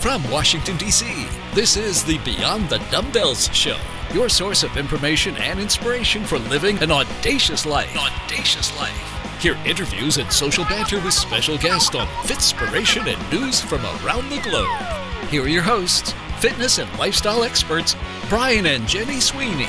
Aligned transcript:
From 0.00 0.22
Washington, 0.30 0.76
D.C., 0.76 1.26
this 1.54 1.76
is 1.76 2.04
the 2.04 2.18
Beyond 2.18 2.68
the 2.68 2.78
Dumbbells 2.88 3.52
Show, 3.52 3.76
your 4.14 4.28
source 4.28 4.62
of 4.62 4.76
information 4.76 5.36
and 5.38 5.58
inspiration 5.58 6.24
for 6.24 6.38
living 6.38 6.80
an 6.84 6.92
audacious 6.92 7.66
life. 7.66 7.96
Audacious 7.96 8.76
life. 8.78 9.40
Hear 9.42 9.58
interviews 9.66 10.18
and 10.18 10.30
social 10.32 10.64
banter 10.66 11.00
with 11.00 11.14
special 11.14 11.58
guests 11.58 11.96
on 11.96 12.06
Fitspiration 12.22 13.12
and 13.12 13.32
news 13.32 13.60
from 13.60 13.84
around 13.84 14.30
the 14.30 14.40
globe. 14.40 15.28
Here 15.30 15.42
are 15.42 15.48
your 15.48 15.62
hosts, 15.62 16.14
fitness 16.38 16.78
and 16.78 16.96
lifestyle 16.96 17.42
experts, 17.42 17.96
Brian 18.28 18.66
and 18.66 18.86
Jenny 18.86 19.18
Sweeney. 19.18 19.68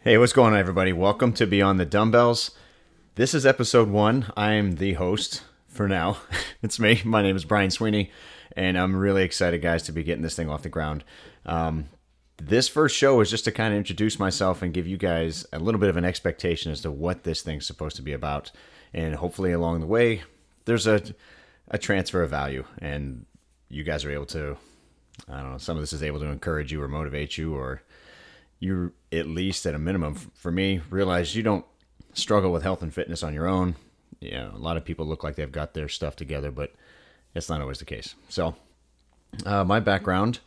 Hey, 0.00 0.18
what's 0.18 0.32
going 0.32 0.52
on, 0.52 0.58
everybody? 0.58 0.92
Welcome 0.92 1.32
to 1.34 1.46
Beyond 1.46 1.78
the 1.78 1.86
Dumbbells. 1.86 2.50
This 3.14 3.34
is 3.34 3.46
episode 3.46 3.88
one. 3.88 4.32
I'm 4.36 4.76
the 4.76 4.94
host 4.94 5.42
for 5.68 5.86
now. 5.86 6.18
it's 6.62 6.80
me. 6.80 7.02
My 7.04 7.22
name 7.22 7.36
is 7.36 7.44
Brian 7.44 7.70
Sweeney, 7.70 8.10
and 8.56 8.78
I'm 8.78 8.96
really 8.96 9.22
excited, 9.22 9.62
guys, 9.62 9.82
to 9.84 9.92
be 9.92 10.02
getting 10.02 10.22
this 10.22 10.36
thing 10.36 10.48
off 10.48 10.62
the 10.62 10.68
ground. 10.68 11.04
Um, 11.46 11.86
this 12.36 12.68
first 12.68 12.96
show 12.96 13.20
is 13.20 13.30
just 13.30 13.44
to 13.44 13.52
kind 13.52 13.72
of 13.72 13.78
introduce 13.78 14.18
myself 14.18 14.62
and 14.62 14.74
give 14.74 14.86
you 14.86 14.96
guys 14.96 15.46
a 15.52 15.58
little 15.58 15.80
bit 15.80 15.90
of 15.90 15.96
an 15.96 16.04
expectation 16.04 16.72
as 16.72 16.80
to 16.80 16.90
what 16.90 17.22
this 17.22 17.42
thing's 17.42 17.66
supposed 17.66 17.96
to 17.96 18.02
be 18.02 18.12
about. 18.12 18.50
And 18.92 19.14
hopefully, 19.14 19.52
along 19.52 19.80
the 19.80 19.86
way, 19.86 20.22
there's 20.64 20.86
a, 20.86 21.02
a 21.68 21.78
transfer 21.78 22.22
of 22.22 22.30
value, 22.30 22.64
and 22.78 23.26
you 23.68 23.84
guys 23.84 24.04
are 24.04 24.10
able 24.10 24.26
to, 24.26 24.56
I 25.28 25.40
don't 25.40 25.52
know, 25.52 25.58
some 25.58 25.76
of 25.76 25.82
this 25.82 25.92
is 25.92 26.02
able 26.02 26.20
to 26.20 26.26
encourage 26.26 26.72
you 26.72 26.82
or 26.82 26.88
motivate 26.88 27.38
you, 27.38 27.54
or 27.54 27.82
you 28.60 28.92
at 29.12 29.26
least 29.26 29.66
at 29.66 29.74
a 29.74 29.78
minimum, 29.78 30.14
for 30.14 30.50
me, 30.50 30.80
realize 30.90 31.36
you 31.36 31.42
don't 31.42 31.64
struggle 32.14 32.52
with 32.52 32.62
health 32.62 32.82
and 32.82 32.94
fitness 32.94 33.22
on 33.22 33.34
your 33.34 33.46
own. 33.46 33.76
You 34.20 34.32
know, 34.32 34.52
a 34.54 34.58
lot 34.58 34.76
of 34.76 34.84
people 34.84 35.06
look 35.06 35.22
like 35.24 35.36
they've 35.36 35.50
got 35.50 35.74
their 35.74 35.88
stuff 35.88 36.16
together, 36.16 36.50
but 36.50 36.72
it's 37.34 37.48
not 37.48 37.60
always 37.60 37.78
the 37.78 37.84
case. 37.84 38.14
So, 38.28 38.54
uh, 39.44 39.64
my 39.64 39.80
background 39.80 40.40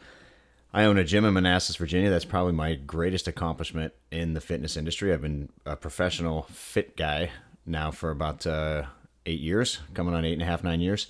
I 0.74 0.84
own 0.84 0.98
a 0.98 1.04
gym 1.04 1.26
in 1.26 1.34
Manassas, 1.34 1.76
Virginia. 1.78 2.10
That's 2.10 2.26
probably 2.26 2.54
my 2.54 2.76
greatest 2.76 3.28
accomplishment 3.28 3.94
in 4.12 4.34
the 4.34 4.42
fitness 4.42 4.76
industry. 4.76 5.14
I've 5.14 5.22
been 5.22 5.50
a 5.66 5.76
professional 5.76 6.44
fit 6.52 6.98
guy 6.98 7.32
now 7.66 7.90
for 7.90 8.12
about 8.12 8.46
uh, 8.46 8.84
eight 9.26 9.40
years, 9.40 9.80
coming 9.94 10.14
on 10.14 10.26
eight 10.26 10.34
and 10.34 10.42
a 10.42 10.46
half, 10.46 10.64
nine 10.64 10.82
years. 10.82 11.08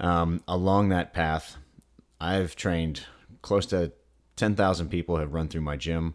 Um, 0.00 0.42
along 0.48 0.88
that 0.88 1.12
path, 1.12 1.58
I've 2.20 2.56
trained 2.56 3.04
close 3.42 3.66
to 3.66 3.92
10,000 4.36 4.88
people 4.88 5.16
have 5.18 5.32
run 5.32 5.48
through 5.48 5.60
my 5.60 5.76
gym 5.76 6.14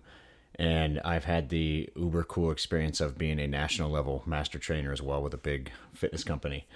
and 0.56 1.00
I've 1.06 1.26
had 1.26 1.50
the 1.50 1.90
uber 1.96 2.24
cool 2.24 2.52
experience 2.52 3.02
of 3.02 3.18
being 3.18 3.40
a 3.40 3.48
national 3.48 3.92
level 3.92 4.24
master 4.26 4.60
trainer 4.60 4.92
as 4.92 5.02
well 5.02 5.22
with 5.22 5.34
a 5.34 5.38
big 5.38 5.72
fitness 5.94 6.24
company. 6.24 6.68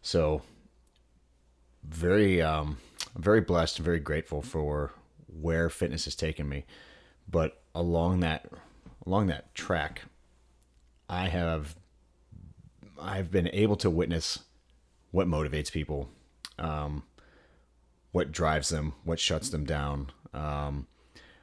So 0.00 0.42
very 1.88 2.42
um 2.42 2.78
very 3.16 3.40
blessed 3.40 3.78
and 3.78 3.84
very 3.84 4.00
grateful 4.00 4.42
for 4.42 4.92
where 5.26 5.68
fitness 5.68 6.04
has 6.04 6.14
taken 6.14 6.48
me. 6.48 6.64
But 7.28 7.62
along 7.74 8.20
that 8.20 8.46
along 9.06 9.28
that 9.28 9.54
track, 9.54 10.02
I 11.08 11.28
have 11.28 11.76
I've 13.00 13.30
been 13.30 13.48
able 13.52 13.76
to 13.76 13.90
witness 13.90 14.40
what 15.10 15.26
motivates 15.26 15.70
people, 15.70 16.08
um, 16.58 17.04
what 18.12 18.32
drives 18.32 18.70
them, 18.70 18.94
what 19.04 19.20
shuts 19.20 19.50
them 19.50 19.64
down, 19.64 20.10
um, 20.32 20.86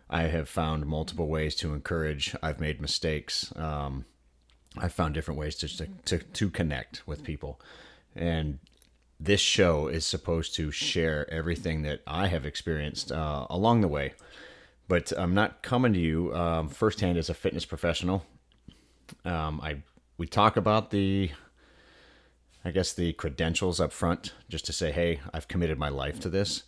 I 0.09 0.23
have 0.23 0.47
found 0.47 0.85
multiple 0.85 1.27
ways 1.27 1.55
to 1.55 1.73
encourage. 1.73 2.35
I've 2.43 2.59
made 2.59 2.79
mistakes. 2.79 3.51
Um, 3.55 4.05
I've 4.77 4.93
found 4.93 5.15
different 5.15 5.39
ways 5.39 5.55
to, 5.57 5.87
to 6.05 6.19
to 6.19 6.49
connect 6.51 7.07
with 7.07 7.23
people, 7.23 7.59
and 8.15 8.59
this 9.19 9.41
show 9.41 9.87
is 9.87 10.05
supposed 10.05 10.55
to 10.55 10.71
share 10.71 11.29
everything 11.31 11.83
that 11.83 12.01
I 12.05 12.27
have 12.27 12.45
experienced 12.45 13.11
uh, 13.11 13.47
along 13.49 13.81
the 13.81 13.87
way. 13.87 14.13
But 14.87 15.13
I'm 15.17 15.33
not 15.33 15.63
coming 15.63 15.93
to 15.93 15.99
you 15.99 16.35
um, 16.35 16.69
firsthand 16.69 17.17
as 17.17 17.29
a 17.29 17.33
fitness 17.33 17.65
professional. 17.65 18.25
Um, 19.23 19.61
I 19.61 19.77
we 20.17 20.27
talk 20.27 20.57
about 20.57 20.91
the, 20.91 21.31
I 22.63 22.71
guess 22.71 22.93
the 22.93 23.13
credentials 23.13 23.79
up 23.79 23.91
front, 23.91 24.33
just 24.47 24.65
to 24.67 24.73
say, 24.73 24.91
hey, 24.91 25.19
I've 25.33 25.47
committed 25.47 25.79
my 25.79 25.89
life 25.89 26.19
to 26.21 26.29
this. 26.29 26.63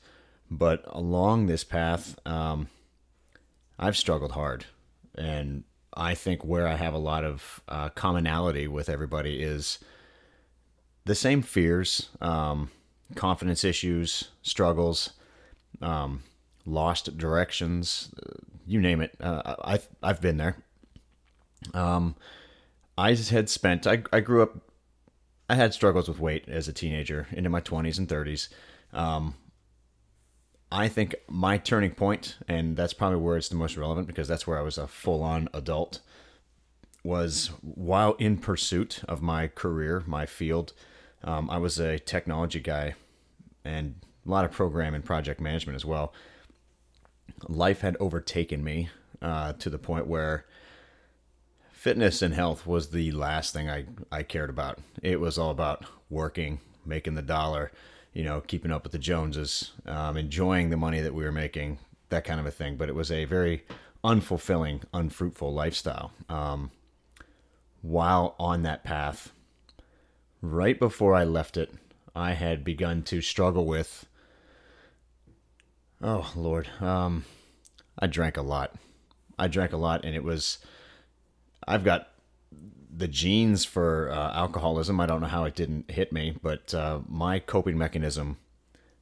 But 0.49 0.83
along 0.87 1.45
this 1.45 1.63
path, 1.63 2.17
um, 2.25 2.67
I've 3.77 3.97
struggled 3.97 4.31
hard, 4.31 4.65
and 5.15 5.63
I 5.95 6.15
think 6.15 6.43
where 6.43 6.67
I 6.67 6.75
have 6.75 6.93
a 6.93 6.99
lot 6.99 7.23
of 7.23 7.61
uh, 7.67 7.89
commonality 7.89 8.67
with 8.67 8.89
everybody 8.89 9.41
is 9.41 9.79
the 11.05 11.15
same 11.15 11.41
fears, 11.41 12.09
um, 12.21 12.69
confidence 13.15 13.63
issues, 13.63 14.29
struggles, 14.41 15.11
um, 15.81 16.23
lost 16.65 17.17
directions, 17.17 18.11
uh, 18.25 18.33
you 18.65 18.81
name 18.81 19.01
it. 19.01 19.15
Uh, 19.19 19.55
I've 19.63 19.87
I've 20.01 20.21
been 20.21 20.37
there. 20.37 20.57
Um, 21.73 22.15
I 22.97 23.13
had 23.13 23.49
spent. 23.49 23.87
I 23.87 24.03
I 24.11 24.19
grew 24.19 24.41
up. 24.41 24.57
I 25.47 25.55
had 25.55 25.73
struggles 25.73 26.07
with 26.07 26.19
weight 26.19 26.49
as 26.49 26.67
a 26.67 26.73
teenager 26.73 27.27
into 27.31 27.49
my 27.49 27.59
twenties 27.59 27.99
and 27.99 28.09
thirties. 28.09 28.49
Um, 28.93 29.35
I 30.71 30.87
think 30.87 31.15
my 31.27 31.57
turning 31.57 31.91
point, 31.91 32.37
and 32.47 32.75
that's 32.75 32.93
probably 32.93 33.19
where 33.19 33.37
it's 33.37 33.49
the 33.49 33.55
most 33.55 33.77
relevant 33.77 34.07
because 34.07 34.27
that's 34.27 34.47
where 34.47 34.57
I 34.57 34.63
was 34.63 34.77
a 34.77 34.87
full 34.87 35.21
on 35.21 35.47
adult, 35.53 35.99
was 37.03 37.51
while 37.61 38.13
in 38.13 38.37
pursuit 38.37 39.01
of 39.07 39.21
my 39.21 39.47
career, 39.47 40.03
my 40.07 40.25
field. 40.25 40.73
Um, 41.25 41.49
I 41.49 41.57
was 41.57 41.79
a 41.79 41.99
technology 41.99 42.59
guy 42.59 42.93
and 43.65 43.95
a 44.25 44.29
lot 44.29 44.45
of 44.45 44.51
program 44.51 44.93
and 44.93 45.03
project 45.03 45.41
management 45.41 45.75
as 45.75 45.83
well. 45.83 46.13
Life 47.47 47.81
had 47.81 47.97
overtaken 47.99 48.63
me 48.63 48.89
uh, 49.21 49.53
to 49.53 49.69
the 49.69 49.79
point 49.79 50.07
where 50.07 50.45
fitness 51.71 52.21
and 52.21 52.33
health 52.33 52.65
was 52.65 52.91
the 52.91 53.11
last 53.11 53.53
thing 53.53 53.69
I, 53.69 53.85
I 54.11 54.23
cared 54.23 54.49
about. 54.49 54.79
It 55.01 55.19
was 55.19 55.37
all 55.37 55.49
about 55.49 55.85
working, 56.09 56.59
making 56.85 57.15
the 57.15 57.21
dollar, 57.21 57.71
you 58.13 58.23
know, 58.23 58.41
keeping 58.41 58.71
up 58.71 58.83
with 58.83 58.91
the 58.91 58.99
Joneses, 58.99 59.71
um, 59.87 60.17
enjoying 60.17 60.69
the 60.69 60.77
money 60.77 61.01
that 61.01 61.13
we 61.13 61.23
were 61.23 61.31
making, 61.31 61.79
that 62.09 62.23
kind 62.23 62.39
of 62.39 62.45
a 62.45 62.51
thing. 62.51 62.77
But 62.77 62.89
it 62.89 62.95
was 62.95 63.11
a 63.11 63.25
very 63.25 63.65
unfulfilling, 64.03 64.83
unfruitful 64.93 65.53
lifestyle. 65.53 66.11
Um, 66.29 66.71
while 67.81 68.35
on 68.39 68.61
that 68.63 68.83
path, 68.83 69.31
right 70.41 70.79
before 70.79 71.15
I 71.15 71.23
left 71.23 71.57
it, 71.57 71.73
I 72.15 72.33
had 72.33 72.63
begun 72.63 73.03
to 73.03 73.21
struggle 73.21 73.65
with. 73.65 74.05
Oh 76.01 76.31
Lord, 76.35 76.69
um, 76.81 77.25
I 77.97 78.07
drank 78.07 78.37
a 78.37 78.41
lot. 78.41 78.75
I 79.37 79.47
drank 79.47 79.73
a 79.73 79.77
lot, 79.77 80.05
and 80.05 80.15
it 80.15 80.23
was. 80.23 80.59
I've 81.67 81.83
got 81.83 82.09
the 82.95 83.07
genes 83.07 83.65
for 83.65 84.09
uh, 84.09 84.33
alcoholism. 84.33 84.99
I 84.99 85.05
don't 85.05 85.21
know 85.21 85.27
how 85.27 85.43
it 85.43 85.55
didn't 85.55 85.91
hit 85.91 86.13
me, 86.13 86.37
but 86.41 86.73
uh, 86.73 86.99
my 87.07 87.39
coping 87.39 87.77
mechanism, 87.77 88.37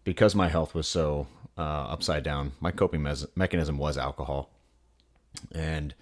because 0.03 0.33
my 0.33 0.49
health 0.49 0.73
was 0.73 0.87
so 0.87 1.27
uh, 1.57 1.61
upside 1.61 2.23
down, 2.23 2.53
my 2.59 2.71
coping 2.71 3.03
me- 3.03 3.13
mechanism 3.35 3.77
was 3.77 3.97
alcohol. 3.97 4.49
And 5.53 5.93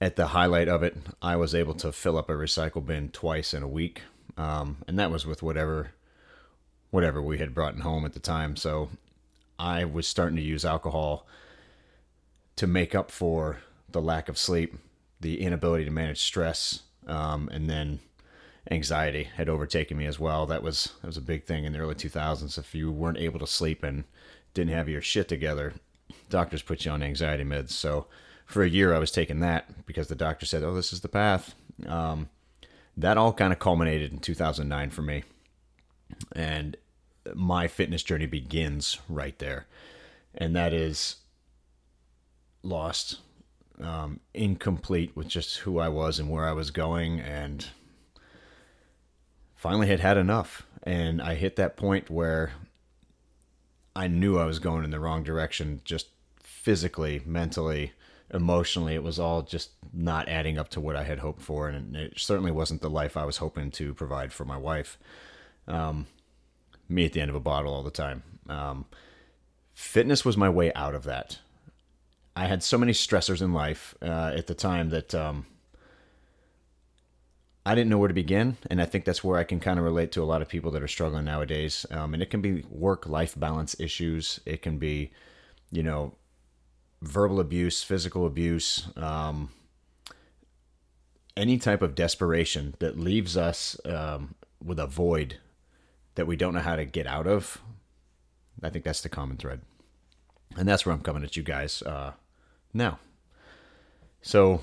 at 0.00 0.16
the 0.16 0.28
highlight 0.28 0.68
of 0.68 0.82
it, 0.82 0.96
I 1.20 1.36
was 1.36 1.54
able 1.54 1.74
to 1.74 1.92
fill 1.92 2.16
up 2.16 2.28
a 2.30 2.34
recycle 2.34 2.84
bin 2.84 3.10
twice 3.10 3.52
in 3.52 3.62
a 3.62 3.68
week, 3.68 4.02
um, 4.36 4.78
and 4.86 4.98
that 4.98 5.10
was 5.10 5.26
with 5.26 5.42
whatever 5.42 5.92
whatever 6.90 7.20
we 7.20 7.38
had 7.38 7.54
brought 7.54 7.78
home 7.80 8.06
at 8.06 8.14
the 8.14 8.20
time. 8.20 8.56
So 8.56 8.88
I 9.58 9.84
was 9.84 10.08
starting 10.08 10.36
to 10.36 10.42
use 10.42 10.64
alcohol 10.64 11.26
to 12.56 12.66
make 12.66 12.94
up 12.94 13.10
for 13.10 13.58
the 13.90 14.00
lack 14.00 14.30
of 14.30 14.38
sleep 14.38 14.78
the 15.20 15.40
inability 15.40 15.84
to 15.84 15.90
manage 15.90 16.20
stress, 16.20 16.82
um, 17.06 17.48
and 17.52 17.68
then 17.68 17.98
anxiety 18.70 19.24
had 19.24 19.48
overtaken 19.48 19.96
me 19.96 20.06
as 20.06 20.20
well. 20.20 20.46
That 20.46 20.62
was 20.62 20.92
that 21.00 21.06
was 21.06 21.16
a 21.16 21.22
big 21.22 21.44
thing 21.44 21.64
in 21.64 21.72
the 21.72 21.80
early 21.80 21.94
2000s. 21.94 22.56
If 22.58 22.74
you 22.74 22.92
weren't 22.92 23.18
able 23.18 23.40
to 23.40 23.46
sleep 23.46 23.82
and 23.82 24.04
didn't 24.54 24.74
have 24.74 24.88
your 24.88 25.00
shit 25.00 25.28
together, 25.28 25.74
doctors 26.30 26.62
put 26.62 26.84
you 26.84 26.92
on 26.92 27.02
anxiety 27.02 27.44
meds. 27.44 27.70
So 27.70 28.06
for 28.48 28.62
a 28.62 28.68
year, 28.68 28.94
I 28.94 28.98
was 28.98 29.12
taking 29.12 29.40
that 29.40 29.86
because 29.86 30.08
the 30.08 30.14
doctor 30.14 30.46
said, 30.46 30.64
"Oh, 30.64 30.74
this 30.74 30.92
is 30.92 31.02
the 31.02 31.08
path." 31.08 31.54
Um, 31.86 32.30
that 32.96 33.18
all 33.18 33.32
kind 33.32 33.52
of 33.52 33.58
culminated 33.60 34.10
in 34.10 34.18
2009 34.18 34.90
for 34.90 35.02
me, 35.02 35.22
and 36.32 36.76
my 37.34 37.68
fitness 37.68 38.02
journey 38.02 38.26
begins 38.26 38.98
right 39.08 39.38
there, 39.38 39.66
and 40.34 40.56
that 40.56 40.72
is 40.72 41.16
lost 42.62 43.18
um, 43.80 44.20
incomplete 44.32 45.14
with 45.14 45.28
just 45.28 45.58
who 45.58 45.78
I 45.78 45.88
was 45.88 46.18
and 46.18 46.30
where 46.30 46.48
I 46.48 46.52
was 46.52 46.70
going, 46.70 47.20
and 47.20 47.66
finally 49.54 49.88
had 49.88 50.00
had 50.00 50.16
enough. 50.16 50.66
And 50.84 51.20
I 51.20 51.34
hit 51.34 51.56
that 51.56 51.76
point 51.76 52.08
where 52.08 52.52
I 53.94 54.08
knew 54.08 54.38
I 54.38 54.46
was 54.46 54.58
going 54.58 54.84
in 54.84 54.90
the 54.90 55.00
wrong 55.00 55.22
direction, 55.22 55.82
just 55.84 56.06
physically, 56.42 57.20
mentally, 57.26 57.92
emotionally. 58.32 58.94
It 58.94 59.02
was 59.02 59.18
all 59.18 59.42
just 59.42 59.70
not 59.92 60.28
adding 60.28 60.58
up 60.58 60.68
to 60.70 60.80
what 60.80 60.96
I 60.96 61.04
had 61.04 61.18
hoped 61.18 61.42
for, 61.42 61.68
and 61.68 61.96
it 61.96 62.14
certainly 62.16 62.52
wasn't 62.52 62.80
the 62.80 62.90
life 62.90 63.16
I 63.16 63.24
was 63.24 63.38
hoping 63.38 63.70
to 63.72 63.94
provide 63.94 64.32
for 64.32 64.44
my 64.44 64.56
wife. 64.56 64.98
Um, 65.66 66.06
me 66.88 67.04
at 67.04 67.12
the 67.12 67.20
end 67.20 67.30
of 67.30 67.36
a 67.36 67.40
bottle 67.40 67.72
all 67.74 67.82
the 67.82 67.90
time. 67.90 68.22
Um, 68.48 68.86
fitness 69.74 70.24
was 70.24 70.36
my 70.36 70.48
way 70.48 70.72
out 70.74 70.94
of 70.94 71.04
that. 71.04 71.38
I 72.34 72.46
had 72.46 72.62
so 72.62 72.78
many 72.78 72.92
stressors 72.92 73.42
in 73.42 73.52
life 73.52 73.94
uh, 74.00 74.32
at 74.34 74.46
the 74.46 74.54
time 74.54 74.90
that 74.90 75.14
um, 75.14 75.46
I 77.66 77.74
didn't 77.74 77.90
know 77.90 77.98
where 77.98 78.08
to 78.08 78.14
begin, 78.14 78.56
and 78.70 78.80
I 78.80 78.86
think 78.86 79.04
that's 79.04 79.24
where 79.24 79.38
I 79.38 79.44
can 79.44 79.60
kind 79.60 79.78
of 79.78 79.84
relate 79.84 80.12
to 80.12 80.22
a 80.22 80.24
lot 80.24 80.40
of 80.40 80.48
people 80.48 80.70
that 80.70 80.82
are 80.82 80.88
struggling 80.88 81.24
nowadays. 81.24 81.84
Um, 81.90 82.14
and 82.14 82.22
it 82.22 82.30
can 82.30 82.40
be 82.40 82.64
work-life 82.70 83.38
balance 83.38 83.78
issues. 83.80 84.40
It 84.46 84.62
can 84.62 84.78
be, 84.78 85.10
you 85.70 85.82
know, 85.82 86.14
verbal 87.00 87.40
abuse, 87.40 87.82
physical 87.82 88.26
abuse, 88.26 88.88
um, 88.96 89.50
any 91.36 91.58
type 91.58 91.82
of 91.82 91.94
desperation 91.94 92.74
that 92.80 92.98
leaves 92.98 93.36
us 93.36 93.78
um, 93.84 94.34
with 94.62 94.78
a 94.78 94.86
void 94.86 95.38
that 96.16 96.26
we 96.26 96.36
don't 96.36 96.54
know 96.54 96.60
how 96.60 96.76
to 96.76 96.84
get 96.84 97.06
out 97.06 97.26
of. 97.26 97.60
I 98.62 98.70
think 98.70 98.84
that's 98.84 99.02
the 99.02 99.08
common 99.08 99.36
thread, 99.36 99.60
and 100.56 100.68
that's 100.68 100.84
where 100.84 100.92
I'm 100.92 101.02
coming 101.02 101.22
at 101.22 101.36
you 101.36 101.44
guys 101.44 101.80
uh, 101.82 102.12
now. 102.74 102.98
So 104.20 104.62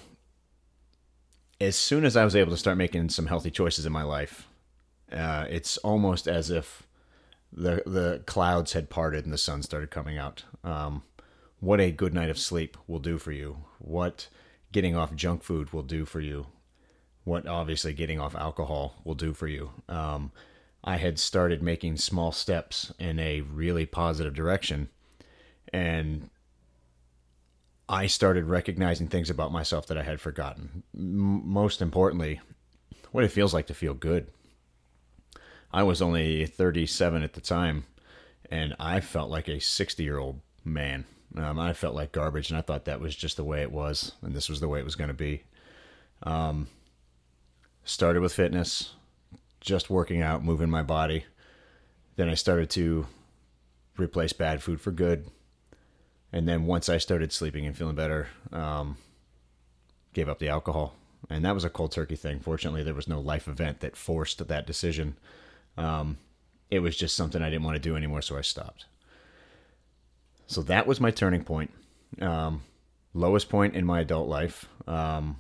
as 1.61 1.77
soon 1.77 2.03
as 2.03 2.17
I 2.17 2.25
was 2.25 2.35
able 2.35 2.51
to 2.51 2.57
start 2.57 2.77
making 2.77 3.09
some 3.09 3.27
healthy 3.27 3.51
choices 3.51 3.85
in 3.85 3.93
my 3.93 4.03
life, 4.03 4.47
uh, 5.11 5.45
it's 5.49 5.77
almost 5.77 6.27
as 6.27 6.49
if 6.49 6.83
the 7.53 7.81
the 7.85 8.21
clouds 8.25 8.73
had 8.73 8.89
parted 8.89 9.23
and 9.23 9.33
the 9.33 9.37
sun 9.37 9.63
started 9.63 9.91
coming 9.91 10.17
out. 10.17 10.43
Um, 10.63 11.03
what 11.65 11.81
a 11.81 11.91
good 11.91 12.13
night 12.13 12.29
of 12.29 12.38
sleep 12.38 12.77
will 12.85 13.00
do 13.00 13.17
for 13.17 13.31
you. 13.31 13.57
What 13.79 14.27
getting 14.71 14.95
off 14.95 15.15
junk 15.15 15.41
food 15.41 15.73
will 15.73 15.81
do 15.81 16.06
for 16.06 16.21
you. 16.21 16.45
What 17.23 17.47
obviously 17.47 17.91
getting 17.91 18.19
off 18.19 18.35
alcohol 18.35 19.01
will 19.03 19.15
do 19.15 19.33
for 19.33 19.47
you. 19.47 19.71
Um, 19.89 20.31
I 20.83 20.97
had 20.97 21.17
started 21.17 21.63
making 21.63 21.97
small 21.97 22.31
steps 22.31 22.94
in 23.00 23.17
a 23.17 23.41
really 23.41 23.88
positive 23.88 24.35
direction, 24.35 24.89
and 25.73 26.29
I 27.89 28.06
started 28.06 28.45
recognizing 28.45 29.07
things 29.07 29.31
about 29.31 29.51
myself 29.51 29.88
that 29.88 29.97
I 29.97 30.03
had 30.03 30.21
forgotten. 30.21 30.83
M- 30.95 31.50
most 31.50 31.81
importantly, 31.81 32.41
what 33.11 33.23
it 33.23 33.31
feels 33.31 33.56
like 33.56 33.65
to 33.68 33.73
feel 33.73 33.95
good. 33.95 34.27
I 35.73 35.81
was 35.81 36.00
only 36.00 36.45
37 36.45 37.23
at 37.23 37.33
the 37.33 37.41
time, 37.41 37.85
and 38.51 38.75
I 38.79 39.00
felt 39.00 39.31
like 39.31 39.47
a 39.47 39.59
60 39.59 40.03
year 40.03 40.19
old 40.19 40.41
man. 40.63 41.06
Um, 41.37 41.59
I 41.59 41.73
felt 41.73 41.95
like 41.95 42.11
garbage, 42.11 42.49
and 42.49 42.57
I 42.57 42.61
thought 42.61 42.85
that 42.85 43.01
was 43.01 43.15
just 43.15 43.37
the 43.37 43.43
way 43.43 43.61
it 43.61 43.71
was, 43.71 44.13
and 44.21 44.33
this 44.33 44.49
was 44.49 44.59
the 44.59 44.67
way 44.67 44.79
it 44.79 44.85
was 44.85 44.95
going 44.95 45.09
to 45.09 45.13
be. 45.13 45.43
Um, 46.23 46.67
started 47.83 48.21
with 48.21 48.33
fitness, 48.33 48.93
just 49.59 49.89
working 49.89 50.21
out, 50.21 50.43
moving 50.43 50.69
my 50.69 50.81
body. 50.83 51.25
Then 52.15 52.29
I 52.29 52.35
started 52.35 52.69
to 52.71 53.07
replace 53.97 54.33
bad 54.33 54.63
food 54.63 54.79
for 54.79 54.91
good 54.91 55.25
and 56.35 56.49
then 56.49 56.65
once 56.65 56.89
I 56.89 56.97
started 56.97 57.31
sleeping 57.31 57.65
and 57.65 57.77
feeling 57.77 57.95
better, 57.95 58.27
um, 58.51 58.97
gave 60.13 60.27
up 60.27 60.39
the 60.39 60.49
alcohol, 60.49 60.93
and 61.29 61.45
that 61.45 61.53
was 61.53 61.63
a 61.63 61.69
cold 61.69 61.93
turkey 61.93 62.17
thing. 62.17 62.41
Fortunately, 62.41 62.83
there 62.83 62.93
was 62.93 63.07
no 63.07 63.21
life 63.21 63.47
event 63.47 63.79
that 63.79 63.95
forced 63.95 64.45
that 64.45 64.67
decision. 64.67 65.15
Um, 65.77 66.17
it 66.69 66.79
was 66.79 66.97
just 66.97 67.15
something 67.15 67.41
I 67.41 67.49
didn't 67.49 67.63
want 67.63 67.75
to 67.75 67.81
do 67.81 67.95
anymore, 67.95 68.21
so 68.21 68.37
I 68.37 68.41
stopped. 68.41 68.85
So 70.47 70.62
that 70.63 70.88
was 70.88 71.00
my 71.00 71.12
turning 71.12 71.44
point. 71.44 71.71
Um, 72.21 72.63
lowest 73.13 73.50
point 73.50 73.75
in 73.75 73.86
my 73.86 74.01
adult 74.01 74.27
life. 74.27 74.68
Um, 74.88 75.39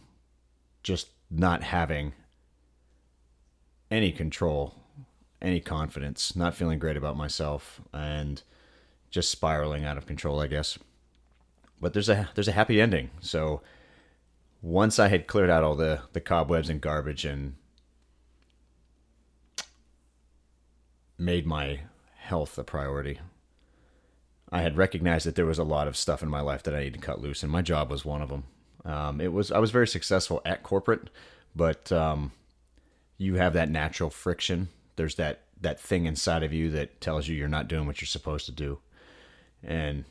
just 0.83 1.09
not 1.29 1.63
having 1.63 2.13
any 3.91 4.11
control, 4.11 4.75
any 5.41 5.59
confidence, 5.59 6.35
not 6.35 6.55
feeling 6.55 6.79
great 6.79 6.97
about 6.97 7.17
myself, 7.17 7.81
and 7.93 8.41
just 9.09 9.29
spiraling 9.29 9.85
out 9.85 9.97
of 9.97 10.05
control, 10.05 10.39
I 10.39 10.47
guess. 10.47 10.77
But 11.79 11.93
there's 11.93 12.09
a 12.09 12.29
there's 12.35 12.47
a 12.47 12.53
happy 12.53 12.81
ending. 12.81 13.11
So 13.19 13.61
once 14.61 14.97
I 14.97 15.07
had 15.07 15.27
cleared 15.27 15.49
out 15.49 15.63
all 15.63 15.75
the 15.75 16.01
the 16.13 16.21
cobwebs 16.21 16.69
and 16.69 16.81
garbage 16.81 17.25
and 17.25 17.55
made 21.17 21.45
my 21.45 21.81
health 22.17 22.57
a 22.57 22.63
priority, 22.63 23.19
I 24.51 24.61
had 24.61 24.77
recognized 24.77 25.25
that 25.25 25.35
there 25.35 25.45
was 25.45 25.59
a 25.59 25.63
lot 25.63 25.87
of 25.87 25.97
stuff 25.97 26.21
in 26.21 26.29
my 26.29 26.41
life 26.41 26.63
that 26.63 26.75
I 26.75 26.79
needed 26.79 27.01
to 27.01 27.05
cut 27.05 27.21
loose, 27.21 27.43
and 27.43 27.51
my 27.51 27.61
job 27.61 27.89
was 27.89 28.05
one 28.05 28.21
of 28.21 28.29
them. 28.29 28.43
Um, 28.83 29.19
it 29.19 29.33
was 29.33 29.51
I 29.51 29.59
was 29.59 29.71
very 29.71 29.87
successful 29.87 30.41
at 30.45 30.63
corporate, 30.63 31.09
but 31.55 31.91
um, 31.91 32.31
you 33.17 33.35
have 33.35 33.53
that 33.53 33.69
natural 33.69 34.09
friction. 34.09 34.69
There's 34.95 35.15
that 35.15 35.41
that 35.61 35.79
thing 35.79 36.05
inside 36.05 36.43
of 36.43 36.53
you 36.53 36.69
that 36.71 37.01
tells 37.01 37.27
you 37.27 37.35
you're 37.35 37.47
not 37.47 37.67
doing 37.67 37.87
what 37.87 38.01
you're 38.01 38.07
supposed 38.07 38.45
to 38.45 38.51
do 38.51 38.79
and 39.65 40.05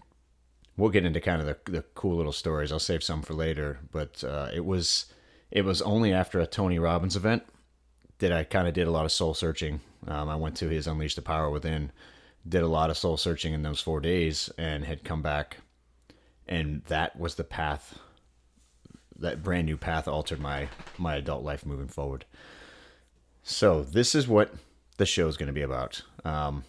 we'll 0.77 0.91
get 0.91 1.05
into 1.05 1.21
kind 1.21 1.41
of 1.41 1.47
the, 1.47 1.71
the 1.71 1.83
cool 1.95 2.17
little 2.17 2.33
stories. 2.33 2.73
I'll 2.73 2.79
save 2.79 3.03
some 3.03 3.23
for 3.23 3.35
later, 3.35 3.79
but 3.91 4.23
uh, 4.25 4.51
it 4.53 4.65
was 4.65 5.07
it 5.51 5.65
was 5.65 5.81
only 5.83 6.13
after 6.13 6.41
a 6.41 6.47
Tony 6.47 6.79
Robbins 6.79 7.17
event 7.17 7.45
that 8.19 8.33
I 8.33 8.45
kind 8.45 8.67
of 8.67 8.75
did 8.75 8.89
a 8.89 8.91
lot 8.91 9.05
of 9.05 9.13
soul 9.13 9.35
searching. 9.35 9.81
Um, 10.07 10.29
I 10.29 10.37
went 10.37 10.57
to 10.57 10.69
his 10.69 10.87
Unleash 10.87 11.15
the 11.15 11.23
Power 11.23 11.51
Within, 11.51 11.93
did 12.47 12.63
a 12.63 12.69
lot 12.69 12.91
of 12.91 12.97
soul 12.97 13.17
searching 13.17 13.55
in 13.55 13.63
those 13.63 13.81
four 13.81 14.01
days, 14.01 14.51
and 14.59 14.85
had 14.85 15.05
come 15.05 15.23
back, 15.23 15.59
and 16.47 16.83
that 16.87 17.19
was 17.19 17.35
the 17.35 17.45
path. 17.45 17.99
That 19.17 19.43
brand 19.43 19.67
new 19.67 19.77
path 19.77 20.09
altered 20.09 20.41
my 20.41 20.69
my 20.99 21.17
adult 21.17 21.45
life 21.45 21.65
moving 21.65 21.89
forward. 21.89 22.25
So 23.43 23.83
this 23.83 24.15
is 24.15 24.27
what 24.27 24.55
the 24.97 25.07
show 25.07 25.29
is 25.29 25.37
going 25.37 25.49
to 25.49 25.53
be 25.53 25.63
about. 25.63 26.03
Um, 26.25 26.65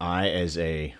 I, 0.00 0.28
as 0.28 0.58
a 0.58 0.94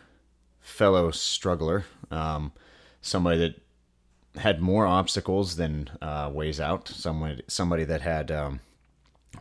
fellow 0.60 1.10
struggler, 1.10 1.86
um, 2.10 2.52
somebody 3.00 3.38
that 3.38 4.40
had 4.40 4.60
more 4.60 4.86
obstacles 4.86 5.56
than 5.56 5.90
uh, 6.00 6.30
ways 6.32 6.60
out, 6.60 6.88
somebody 6.88 7.42
somebody 7.48 7.84
that 7.84 8.02
had 8.02 8.30
um, 8.30 8.60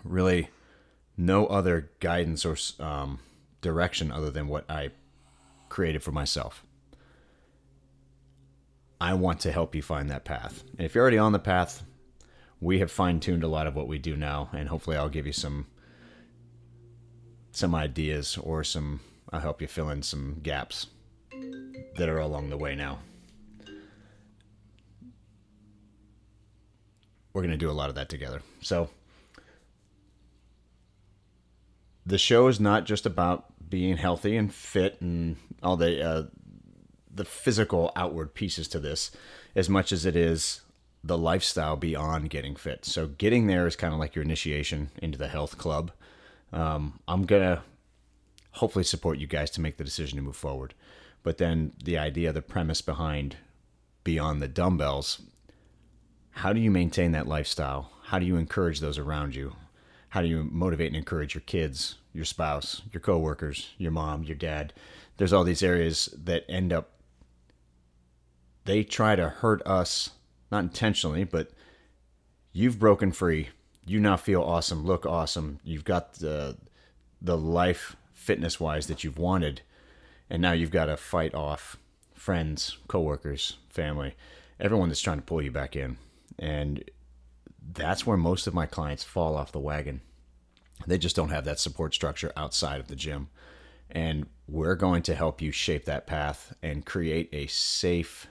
really 0.04 0.50
no 1.18 1.46
other 1.48 1.90
guidance 2.00 2.46
or 2.46 2.58
um, 2.84 3.20
direction 3.62 4.12
other 4.12 4.30
than 4.30 4.48
what 4.48 4.70
I 4.70 4.92
created 5.70 6.04
for 6.04 6.12
myself. 6.12 6.66
I 9.02 9.14
want 9.14 9.40
to 9.42 9.52
help 9.52 9.76
you 9.76 9.82
find 9.82 10.10
that 10.10 10.26
path. 10.26 10.64
And 10.78 10.86
if 10.86 10.94
you're 10.94 11.02
already 11.02 11.18
on 11.18 11.32
the 11.32 11.40
path, 11.40 11.84
we 12.60 12.80
have 12.80 12.92
fine 12.92 13.20
tuned 13.20 13.44
a 13.44 13.48
lot 13.48 13.68
of 13.68 13.76
what 13.76 13.88
we 13.88 13.98
do 13.98 14.18
now, 14.18 14.50
and 14.52 14.68
hopefully, 14.68 14.98
I'll 14.98 15.10
give 15.10 15.26
you 15.26 15.32
some 15.34 15.68
some 17.52 17.74
ideas 17.74 18.38
or 18.38 18.64
some. 18.64 19.00
I'll 19.32 19.40
help 19.40 19.62
you 19.62 19.68
fill 19.68 19.90
in 19.90 20.02
some 20.02 20.40
gaps 20.42 20.88
that 21.96 22.10
are 22.10 22.20
along 22.20 22.50
the 22.50 22.58
way 22.58 22.76
now. 22.76 23.00
We're 27.32 27.44
going 27.44 27.52
to 27.52 27.58
do 27.58 27.70
a 27.70 27.72
lot 27.72 27.90
of 27.90 27.96
that 27.96 28.10
together. 28.10 28.42
So, 28.62 28.90
the 32.06 32.18
show 32.18 32.48
is 32.48 32.60
not 32.60 32.86
just 32.86 33.06
about 33.06 33.46
being 33.70 33.98
healthy 33.98 34.36
and 34.36 34.54
fit 34.54 35.00
and 35.02 35.38
all 35.62 35.78
the 35.78 36.04
uh, 36.04 36.24
the 37.14 37.26
physical 37.26 37.92
outward 37.96 38.34
pieces 38.34 38.68
to 38.70 38.80
this, 38.80 39.12
as 39.56 39.70
much 39.70 39.92
as 39.92 40.06
it 40.06 40.16
is 40.16 40.62
the 41.04 41.18
lifestyle 41.18 41.76
beyond 41.76 42.30
getting 42.30 42.56
fit. 42.56 42.86
So, 42.86 43.08
getting 43.08 43.48
there 43.48 43.68
is 43.68 43.76
kind 43.76 43.94
of 43.94 44.00
like 44.00 44.16
your 44.16 44.24
initiation 44.24 44.90
into 45.02 45.18
the 45.18 45.28
health 45.28 45.58
club. 45.58 45.92
Um, 46.52 47.00
I'm 47.08 47.26
gonna 47.26 47.64
hopefully 48.52 48.84
support 48.84 49.18
you 49.18 49.28
guys 49.28 49.52
to 49.52 49.62
make 49.62 49.78
the 49.78 49.84
decision 49.84 50.18
to 50.18 50.24
move 50.24 50.36
forward. 50.36 50.74
But 51.24 51.38
then 51.38 51.74
the 51.84 51.98
idea, 51.98 52.34
the 52.34 52.42
premise 52.42 52.82
behind 52.82 53.38
Beyond 54.04 54.42
the 54.42 54.48
Dumbbells, 54.48 55.22
how 56.32 56.54
do 56.54 56.60
you 56.60 56.72
maintain 56.72 57.12
that 57.12 57.28
lifestyle? 57.28 57.92
How 58.06 58.18
do 58.18 58.26
you 58.26 58.38
encourage 58.38 58.80
those 58.80 58.98
around 58.98 59.36
you? 59.36 59.56
How 60.10 60.22
do 60.22 60.28
you 60.28 60.44
motivate 60.44 60.88
and 60.88 60.96
encourage 60.96 61.36
your 61.36 61.42
kids, 61.42 61.96
your 62.14 62.26
spouse, 62.26 62.82
your 62.92 63.02
coworkers, 63.02 63.74
your 63.78 63.92
mom, 63.92 64.24
your 64.24 64.36
dad? 64.36 64.74
There's 65.18 65.34
all 65.34 65.44
these 65.44 65.64
areas 65.64 66.14
that 66.24 66.46
end 66.50 66.74
up 66.74 66.92
they 68.66 68.84
try 68.84 69.16
to 69.16 69.30
hurt 69.30 69.66
us, 69.66 70.12
not 70.52 70.64
intentionally, 70.64 71.24
but 71.24 71.50
you've 72.52 72.78
broken 72.78 73.12
free. 73.12 73.50
You 73.86 74.00
now 74.00 74.18
feel 74.18 74.44
awesome, 74.44 74.86
look 74.86 75.06
awesome. 75.06 75.60
You've 75.64 75.86
got 75.86 76.14
the 76.14 76.58
the 77.22 77.38
life 77.38 77.96
fitness 78.14 78.60
wise 78.60 78.88
that 78.88 79.04
you've 79.04 79.18
wanted 79.18 79.62
and 80.30 80.42
now 80.42 80.52
you've 80.52 80.72
got 80.72 80.86
to 80.86 80.98
fight 80.98 81.34
off 81.34 81.78
friends, 82.14 82.78
coworkers, 82.88 83.58
family, 83.70 84.16
everyone 84.60 84.90
that's 84.90 85.02
trying 85.02 85.18
to 85.18 85.24
pull 85.24 85.42
you 85.42 85.52
back 85.52 85.76
in. 85.76 85.98
And 86.38 86.84
that's 87.62 88.06
where 88.06 88.18
most 88.18 88.48
of 88.48 88.54
my 88.54 88.66
clients 88.66 89.04
fall 89.04 89.36
off 89.36 89.52
the 89.52 89.60
wagon. 89.60 90.02
They 90.88 90.98
just 90.98 91.16
don't 91.16 91.30
have 91.30 91.46
that 91.46 91.60
support 91.60 91.94
structure 91.94 92.32
outside 92.38 92.80
of 92.80 92.88
the 92.88 92.96
gym. 92.96 93.30
And 93.92 94.28
we're 94.48 94.76
going 94.76 95.02
to 95.04 95.16
help 95.16 95.42
you 95.42 95.52
shape 95.52 95.86
that 95.86 96.08
path 96.08 96.54
and 96.62 96.86
create 96.86 97.30
a 97.34 97.48
safe 97.48 98.28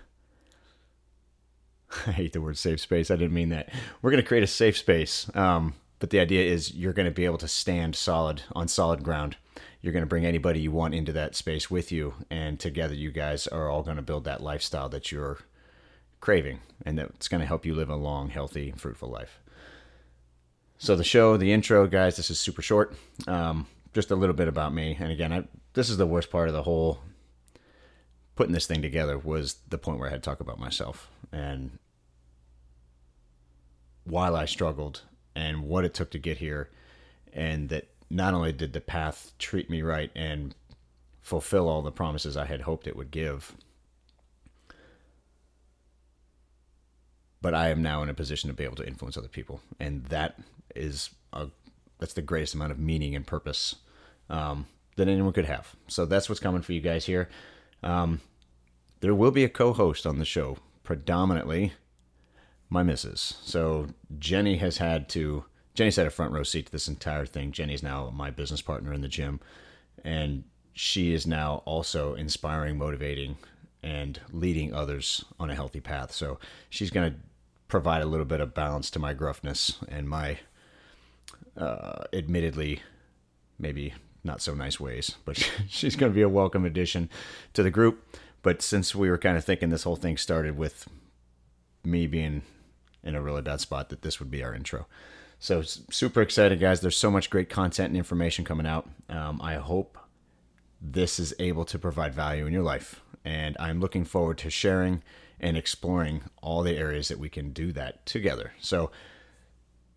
I 2.06 2.12
hate 2.12 2.34
the 2.34 2.42
word 2.42 2.58
safe 2.58 2.80
space. 2.80 3.10
I 3.10 3.16
didn't 3.16 3.32
mean 3.32 3.48
that. 3.48 3.70
We're 4.02 4.10
going 4.10 4.22
to 4.22 4.28
create 4.28 4.44
a 4.44 4.46
safe 4.46 4.76
space. 4.76 5.34
Um, 5.34 5.72
but 6.00 6.10
the 6.10 6.20
idea 6.20 6.44
is 6.44 6.74
you're 6.74 6.92
going 6.92 7.08
to 7.08 7.14
be 7.14 7.24
able 7.24 7.38
to 7.38 7.48
stand 7.48 7.96
solid 7.96 8.42
on 8.54 8.68
solid 8.68 9.02
ground 9.02 9.36
you're 9.80 9.92
going 9.92 10.02
to 10.02 10.08
bring 10.08 10.26
anybody 10.26 10.60
you 10.60 10.72
want 10.72 10.94
into 10.94 11.12
that 11.12 11.36
space 11.36 11.70
with 11.70 11.92
you, 11.92 12.14
and 12.30 12.58
together 12.58 12.94
you 12.94 13.12
guys 13.12 13.46
are 13.46 13.68
all 13.68 13.82
going 13.82 13.96
to 13.96 14.02
build 14.02 14.24
that 14.24 14.42
lifestyle 14.42 14.88
that 14.88 15.12
you're 15.12 15.38
craving, 16.20 16.60
and 16.84 16.98
that's 16.98 17.28
going 17.28 17.40
to 17.40 17.46
help 17.46 17.64
you 17.64 17.74
live 17.74 17.90
a 17.90 17.96
long, 17.96 18.28
healthy, 18.30 18.72
fruitful 18.76 19.08
life. 19.08 19.40
So 20.78 20.94
the 20.94 21.04
show, 21.04 21.36
the 21.36 21.52
intro, 21.52 21.86
guys, 21.86 22.16
this 22.16 22.30
is 22.30 22.38
super 22.38 22.62
short. 22.62 22.94
Um, 23.26 23.66
just 23.94 24.10
a 24.10 24.16
little 24.16 24.34
bit 24.34 24.48
about 24.48 24.72
me, 24.72 24.96
and 24.98 25.10
again, 25.10 25.32
I, 25.32 25.44
this 25.74 25.90
is 25.90 25.96
the 25.96 26.06
worst 26.06 26.30
part 26.30 26.48
of 26.48 26.54
the 26.54 26.62
whole 26.62 27.00
putting 28.36 28.52
this 28.52 28.66
thing 28.66 28.82
together 28.82 29.18
was 29.18 29.56
the 29.68 29.78
point 29.78 29.98
where 29.98 30.08
I 30.08 30.12
had 30.12 30.22
to 30.22 30.30
talk 30.30 30.38
about 30.38 30.60
myself 30.60 31.10
and 31.32 31.76
while 34.04 34.36
I 34.36 34.44
struggled 34.44 35.02
and 35.34 35.62
what 35.62 35.84
it 35.84 35.94
took 35.94 36.10
to 36.12 36.18
get 36.18 36.38
here, 36.38 36.70
and 37.32 37.68
that 37.68 37.88
not 38.10 38.34
only 38.34 38.52
did 38.52 38.72
the 38.72 38.80
path 38.80 39.32
treat 39.38 39.68
me 39.68 39.82
right 39.82 40.10
and 40.14 40.54
fulfill 41.20 41.68
all 41.68 41.82
the 41.82 41.92
promises 41.92 42.36
I 42.36 42.46
had 42.46 42.62
hoped 42.62 42.86
it 42.86 42.96
would 42.96 43.10
give, 43.10 43.54
but 47.40 47.54
I 47.54 47.68
am 47.68 47.82
now 47.82 48.02
in 48.02 48.08
a 48.08 48.14
position 48.14 48.48
to 48.48 48.54
be 48.54 48.64
able 48.64 48.76
to 48.76 48.86
influence 48.86 49.16
other 49.16 49.28
people, 49.28 49.60
and 49.78 50.04
that 50.06 50.38
is 50.74 51.10
a 51.32 51.48
that's 51.98 52.14
the 52.14 52.22
greatest 52.22 52.54
amount 52.54 52.72
of 52.72 52.78
meaning 52.78 53.16
and 53.16 53.26
purpose 53.26 53.76
um, 54.30 54.66
that 54.96 55.08
anyone 55.08 55.32
could 55.32 55.46
have. 55.46 55.74
So 55.88 56.06
that's 56.06 56.28
what's 56.28 56.40
coming 56.40 56.62
for 56.62 56.72
you 56.72 56.80
guys 56.80 57.06
here. 57.06 57.28
Um, 57.82 58.20
there 59.00 59.14
will 59.14 59.30
be 59.30 59.44
a 59.44 59.48
co-host 59.48 60.06
on 60.06 60.18
the 60.18 60.24
show, 60.24 60.58
predominantly 60.84 61.72
my 62.68 62.82
missus. 62.82 63.34
So 63.42 63.88
Jenny 64.18 64.56
has 64.56 64.78
had 64.78 65.08
to. 65.10 65.44
Jenny's 65.74 65.96
had 65.96 66.08
a 66.08 66.10
front 66.10 66.32
row 66.32 66.42
seat 66.42 66.66
to 66.66 66.72
this 66.72 66.88
entire 66.88 67.24
thing. 67.24 67.52
Jenny's 67.52 67.82
now 67.84 68.10
my 68.10 68.30
business 68.30 68.60
partner 68.60 68.92
in 68.92 69.00
the 69.00 69.08
gym, 69.08 69.40
and 70.04 70.44
she 70.72 71.12
is 71.12 71.26
now 71.26 71.62
also 71.64 72.14
inspiring, 72.14 72.78
motivating, 72.78 73.36
and 73.82 74.20
leading 74.32 74.74
others 74.74 75.24
on 75.38 75.50
a 75.50 75.54
healthy 75.54 75.80
path. 75.80 76.12
So 76.12 76.38
she's 76.68 76.90
going 76.90 77.12
to 77.12 77.18
provide 77.68 78.02
a 78.02 78.06
little 78.06 78.26
bit 78.26 78.40
of 78.40 78.54
balance 78.54 78.90
to 78.90 78.98
my 78.98 79.14
gruffness 79.14 79.76
and 79.88 80.08
my, 80.08 80.38
uh, 81.56 82.04
admittedly, 82.12 82.82
maybe 83.58 83.94
not 84.24 84.40
so 84.40 84.54
nice 84.54 84.80
ways. 84.80 85.16
But 85.24 85.36
she's 85.68 85.96
going 85.96 86.12
to 86.12 86.14
be 86.16 86.22
a 86.22 86.28
welcome 86.28 86.64
addition 86.64 87.08
to 87.54 87.62
the 87.62 87.70
group. 87.70 88.16
But 88.42 88.62
since 88.62 88.94
we 88.94 89.10
were 89.10 89.18
kind 89.18 89.36
of 89.36 89.44
thinking 89.44 89.68
this 89.68 89.82
whole 89.82 89.96
thing 89.96 90.16
started 90.16 90.56
with 90.56 90.88
me 91.84 92.06
being 92.06 92.42
in 93.02 93.14
a 93.14 93.22
really 93.22 93.42
bad 93.42 93.60
spot, 93.60 93.88
that 93.88 94.02
this 94.02 94.18
would 94.20 94.30
be 94.30 94.42
our 94.42 94.54
intro. 94.54 94.86
So 95.38 95.62
super 95.62 96.20
excited, 96.20 96.58
guys. 96.58 96.80
There's 96.80 96.96
so 96.96 97.10
much 97.10 97.30
great 97.30 97.48
content 97.48 97.88
and 97.88 97.96
information 97.96 98.44
coming 98.44 98.66
out. 98.66 98.88
Um, 99.08 99.40
I 99.42 99.54
hope 99.54 99.98
this 100.80 101.18
is 101.18 101.34
able 101.38 101.64
to 101.66 101.78
provide 101.78 102.14
value 102.14 102.46
in 102.46 102.52
your 102.52 102.62
life. 102.62 103.00
And 103.24 103.56
I'm 103.58 103.80
looking 103.80 104.04
forward 104.04 104.38
to 104.38 104.50
sharing 104.50 105.02
and 105.40 105.56
exploring 105.56 106.22
all 106.42 106.62
the 106.62 106.76
areas 106.76 107.08
that 107.08 107.18
we 107.18 107.28
can 107.28 107.52
do 107.52 107.72
that 107.72 108.04
together. 108.06 108.52
So 108.60 108.90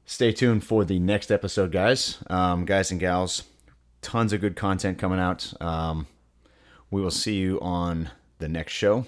stay 0.06 0.32
tuned 0.32 0.64
for 0.64 0.86
the 0.86 1.00
next 1.00 1.32
episode, 1.32 1.72
guys. 1.72 2.24
Um, 2.30 2.66
guys 2.66 2.92
and 2.92 3.00
gals, 3.00 3.44
tons 4.02 4.34
of 4.34 4.42
good 4.42 4.56
content 4.56 4.98
coming 4.98 5.20
out. 5.20 5.54
Um, 5.62 6.08
we 6.90 7.02
will 7.02 7.12
see 7.12 7.36
you 7.36 7.60
on 7.62 8.12
the 8.40 8.50
next 8.50 8.74
show. 8.74 9.06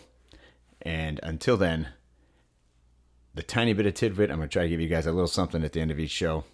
And 0.82 1.20
until 1.24 1.58
then, 1.58 1.90
the 3.36 3.44
tiny 3.44 3.74
bit 3.74 3.86
of 3.86 3.94
tidbit, 3.94 4.30
I'm 4.30 4.38
going 4.38 4.50
to 4.50 4.54
try 4.54 4.64
to 4.64 4.70
give 4.70 4.82
you 4.82 4.88
guys 4.88 5.06
a 5.08 5.12
little 5.12 5.28
something 5.28 5.64
at 5.64 5.74
the 5.74 5.82
end 5.82 5.92
of 5.92 6.00
each 6.00 6.12
show. 6.12 6.46